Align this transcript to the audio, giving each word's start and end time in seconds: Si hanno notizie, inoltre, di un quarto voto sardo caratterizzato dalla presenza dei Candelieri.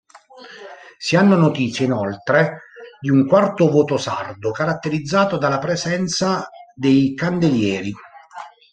Si 0.97 1.15
hanno 1.15 1.35
notizie, 1.35 1.85
inoltre, 1.85 2.61
di 2.99 3.11
un 3.11 3.27
quarto 3.27 3.69
voto 3.69 3.97
sardo 3.97 4.49
caratterizzato 4.49 5.37
dalla 5.37 5.59
presenza 5.59 6.49
dei 6.73 7.13
Candelieri. 7.13 7.93